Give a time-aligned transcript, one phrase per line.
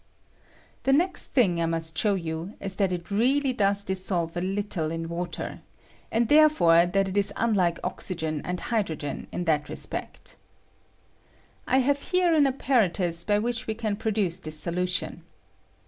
[0.81, 4.91] The next thing I must show you is that it really does dissolve a little
[4.91, 5.61] in water,
[6.11, 10.37] and there fore that it is unlike oxygen and hydrogen in that respect.
[11.67, 15.21] I have here an apparatus by which we can produce this solution.